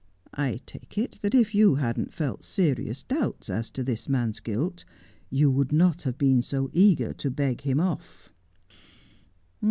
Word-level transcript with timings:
I 0.33 0.59
take 0.65 0.97
it 0.97 1.19
that 1.21 1.35
if 1.35 1.53
you 1.53 1.75
hadn't 1.75 2.11
felt 2.11 2.43
serious 2.43 3.03
doubts 3.03 3.51
as 3.51 3.69
to 3.69 3.83
this 3.83 4.09
man's 4.09 4.39
guilt 4.39 4.83
you 5.29 5.51
would 5.51 5.71
not 5.71 6.01
have 6.01 6.17
been 6.17 6.41
so 6.41 6.71
eager 6.73 7.13
to 7.13 7.29
beg 7.29 7.61
him 7.61 7.79
off.' 7.79 8.31